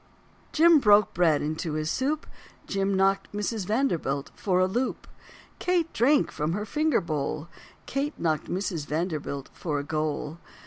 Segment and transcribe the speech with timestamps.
[0.51, 2.25] Jim broke bread into his soup,
[2.65, 3.67] Jim knocked Mrs.
[3.67, 5.05] Vanderbilt for a loop.
[5.59, 7.47] Kate drank from her finger bowl,
[7.85, 8.87] Kate knocked Mrs.
[8.87, 10.39] Vanderbilt for a goal.